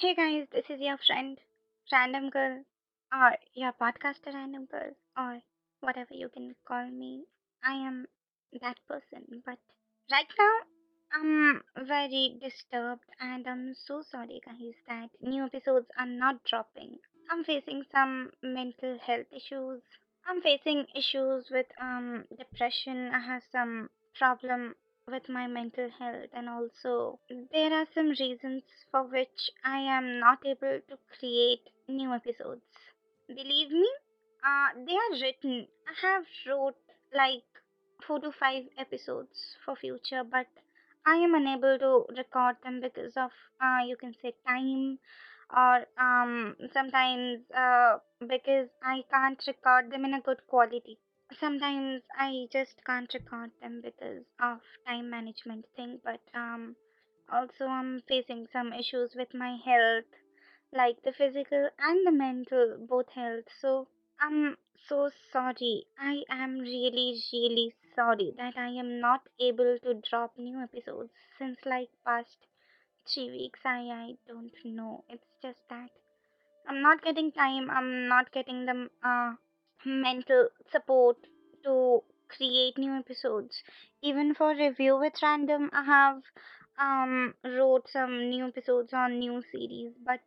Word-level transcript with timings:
Hey 0.00 0.14
guys, 0.14 0.46
this 0.50 0.64
is 0.70 0.80
your 0.80 0.96
friend, 1.06 1.36
Random 1.92 2.30
Girl, 2.30 2.64
or 3.12 3.32
your 3.52 3.72
podcaster 3.72 4.32
Random 4.32 4.64
Girl, 4.64 4.92
or 5.14 5.40
whatever 5.80 6.14
you 6.14 6.30
can 6.30 6.54
call 6.66 6.86
me. 6.90 7.24
I 7.62 7.74
am 7.86 8.06
that 8.62 8.78
person, 8.88 9.42
but 9.44 9.58
right 10.10 10.26
now 10.38 10.54
I'm 11.12 11.60
very 11.86 12.38
disturbed 12.40 13.04
and 13.20 13.46
I'm 13.46 13.74
so 13.74 14.02
sorry, 14.10 14.40
guys, 14.46 14.72
that 14.88 15.10
new 15.20 15.44
episodes 15.44 15.88
are 15.98 16.06
not 16.06 16.44
dropping. 16.44 16.96
I'm 17.30 17.44
facing 17.44 17.82
some 17.92 18.30
mental 18.42 18.96
health 19.04 19.26
issues. 19.36 19.82
I'm 20.26 20.40
facing 20.40 20.86
issues 20.96 21.50
with 21.50 21.66
um 21.78 22.24
depression. 22.38 23.10
I 23.12 23.20
have 23.20 23.42
some 23.52 23.90
problem 24.18 24.76
with 25.10 25.28
my 25.28 25.46
mental 25.46 25.90
health 25.98 26.30
and 26.32 26.48
also 26.48 27.18
there 27.52 27.72
are 27.72 27.86
some 27.94 28.10
reasons 28.10 28.62
for 28.90 29.02
which 29.04 29.50
I 29.64 29.78
am 29.78 30.20
not 30.20 30.38
able 30.46 30.80
to 30.88 30.98
create 31.18 31.68
new 31.88 32.12
episodes. 32.14 32.62
Believe 33.28 33.70
me, 33.70 33.88
uh, 34.44 34.68
they 34.86 34.94
are 34.94 35.20
written. 35.22 35.66
I 35.88 36.06
have 36.06 36.24
wrote 36.46 36.76
like 37.14 37.44
four 38.06 38.20
to 38.20 38.30
five 38.32 38.64
episodes 38.78 39.56
for 39.64 39.76
future, 39.76 40.22
but 40.24 40.46
I 41.06 41.16
am 41.16 41.34
unable 41.34 41.78
to 41.78 42.06
record 42.16 42.56
them 42.62 42.80
because 42.80 43.16
of 43.16 43.30
uh, 43.60 43.80
you 43.86 43.96
can 43.96 44.14
say 44.22 44.34
time 44.46 44.98
or 45.54 45.86
um 45.98 46.56
sometimes 46.72 47.40
uh, 47.52 47.98
because 48.26 48.68
I 48.82 49.04
can't 49.10 49.42
record 49.46 49.90
them 49.90 50.04
in 50.04 50.14
a 50.14 50.20
good 50.20 50.46
quality. 50.46 50.98
Sometimes 51.38 52.02
I 52.14 52.48
just 52.50 52.84
can't 52.84 53.12
record 53.14 53.52
them 53.60 53.80
because 53.80 54.24
of 54.40 54.60
time 54.86 55.10
management 55.10 55.64
thing, 55.76 56.00
but 56.04 56.20
um 56.34 56.76
also 57.28 57.66
I'm 57.66 58.00
facing 58.02 58.48
some 58.52 58.72
issues 58.72 59.14
with 59.14 59.32
my 59.32 59.56
health, 59.56 60.06
like 60.72 61.02
the 61.02 61.12
physical 61.12 61.70
and 61.78 62.06
the 62.06 62.10
mental 62.10 62.76
both 62.88 63.08
health. 63.10 63.44
So 63.60 63.88
I'm 64.20 64.56
so 64.88 65.10
sorry. 65.32 65.86
I 65.98 66.24
am 66.28 66.58
really 66.58 67.22
really 67.32 67.74
sorry 67.94 68.32
that 68.36 68.56
I 68.56 68.68
am 68.70 69.00
not 69.00 69.28
able 69.38 69.78
to 69.84 69.94
drop 69.94 70.36
new 70.36 70.60
episodes 70.60 71.12
since 71.38 71.58
like 71.64 71.90
past 72.04 72.46
3 73.06 73.30
weeks. 73.30 73.60
I 73.64 73.78
I 73.90 74.14
don't 74.26 74.52
know. 74.64 75.04
It's 75.08 75.30
just 75.42 75.60
that 75.68 75.90
I'm 76.66 76.82
not 76.82 77.02
getting 77.02 77.32
time. 77.32 77.70
I'm 77.70 78.08
not 78.08 78.32
getting 78.32 78.66
the 78.66 78.90
uh, 79.02 79.34
mental 79.84 80.48
support 80.72 81.16
to 81.64 82.02
create 82.28 82.78
new 82.78 82.92
episodes. 82.94 83.62
Even 84.02 84.34
for 84.34 84.54
review 84.54 84.98
with 84.98 85.22
random, 85.22 85.70
I 85.72 85.84
have 85.84 86.22
um 86.78 87.34
wrote 87.44 87.88
some 87.88 88.30
new 88.30 88.46
episodes 88.48 88.92
on 88.92 89.18
new 89.18 89.42
series, 89.52 89.92
but 90.04 90.20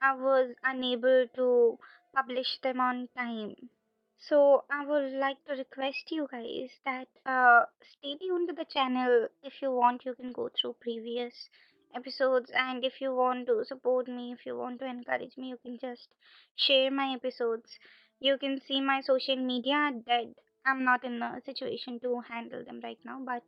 I 0.00 0.14
was 0.14 0.54
unable 0.64 1.26
to 1.36 1.78
publish 2.14 2.58
them 2.62 2.80
on 2.80 3.08
time. 3.16 3.70
So 4.18 4.64
I 4.70 4.86
would 4.86 5.12
like 5.12 5.44
to 5.46 5.54
request 5.54 6.10
you 6.10 6.26
guys 6.30 6.70
that 6.84 7.08
uh, 7.26 7.66
stay 7.98 8.16
tuned 8.16 8.48
to 8.48 8.54
the 8.54 8.64
channel. 8.64 9.28
If 9.42 9.60
you 9.60 9.70
want, 9.72 10.04
you 10.04 10.14
can 10.14 10.32
go 10.32 10.48
through 10.48 10.76
previous 10.80 11.48
episodes, 11.94 12.50
and 12.54 12.84
if 12.84 13.00
you 13.00 13.14
want 13.14 13.46
to 13.48 13.64
support 13.66 14.08
me, 14.08 14.32
if 14.32 14.46
you 14.46 14.56
want 14.56 14.80
to 14.80 14.86
encourage 14.86 15.36
me, 15.36 15.48
you 15.48 15.58
can 15.58 15.78
just 15.78 16.08
share 16.56 16.90
my 16.90 17.12
episodes. 17.14 17.78
You 18.22 18.38
can 18.38 18.60
see 18.60 18.80
my 18.80 19.00
social 19.00 19.34
media 19.34 19.90
dead. 20.06 20.36
I'm 20.64 20.84
not 20.84 21.02
in 21.02 21.20
a 21.20 21.40
situation 21.44 21.98
to 22.04 22.20
handle 22.20 22.64
them 22.64 22.78
right 22.80 23.00
now, 23.04 23.18
but 23.20 23.42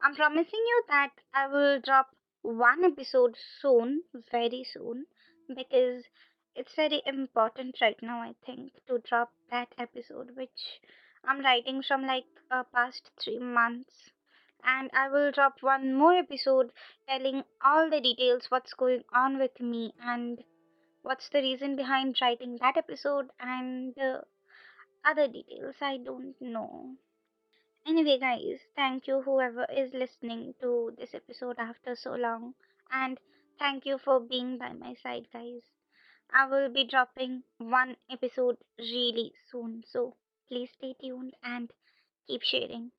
I'm 0.00 0.14
promising 0.14 0.58
you 0.58 0.84
that 0.88 1.10
I 1.34 1.48
will 1.48 1.80
drop 1.80 2.08
one 2.40 2.82
episode 2.82 3.36
soon, 3.60 4.04
very 4.30 4.64
soon, 4.64 5.04
because 5.54 6.04
it's 6.54 6.74
very 6.74 7.02
important 7.04 7.76
right 7.82 8.02
now, 8.02 8.22
I 8.22 8.34
think, 8.46 8.72
to 8.88 9.00
drop 9.00 9.34
that 9.50 9.74
episode, 9.76 10.34
which 10.34 10.80
I'm 11.22 11.40
writing 11.40 11.82
from 11.82 12.06
like 12.06 12.24
uh, 12.50 12.62
past 12.74 13.10
three 13.22 13.38
months. 13.38 14.08
And 14.64 14.90
I 14.94 15.10
will 15.10 15.30
drop 15.30 15.56
one 15.60 15.92
more 15.92 16.14
episode 16.14 16.70
telling 17.06 17.44
all 17.62 17.90
the 17.90 18.00
details 18.00 18.46
what's 18.48 18.72
going 18.72 19.04
on 19.12 19.38
with 19.38 19.60
me 19.60 19.92
and 20.00 20.42
what's 21.04 21.28
the 21.30 21.40
reason 21.40 21.76
behind 21.76 22.18
writing 22.20 22.58
that 22.60 22.76
episode 22.76 23.30
and 23.40 23.96
uh, 23.98 24.22
other 25.04 25.28
details 25.28 25.76
I 25.80 25.98
don't 25.98 26.34
know. 26.40 26.96
Anyway, 27.86 28.18
guys, 28.18 28.60
thank 28.76 29.06
you 29.06 29.22
whoever 29.22 29.64
is 29.72 29.94
listening 29.94 30.54
to 30.60 30.94
this 30.98 31.14
episode 31.14 31.58
after 31.58 31.96
so 31.96 32.14
long, 32.14 32.54
and 32.90 33.18
thank 33.58 33.86
you 33.86 33.98
for 33.98 34.20
being 34.20 34.58
by 34.58 34.72
my 34.74 34.94
side, 34.94 35.26
guys. 35.32 35.62
I 36.32 36.46
will 36.46 36.68
be 36.68 36.84
dropping 36.84 37.44
one 37.58 37.96
episode 38.10 38.58
really 38.78 39.34
soon, 39.50 39.84
so 39.86 40.16
please 40.48 40.70
stay 40.72 40.94
tuned 41.00 41.34
and 41.42 41.72
keep 42.26 42.42
sharing. 42.42 42.92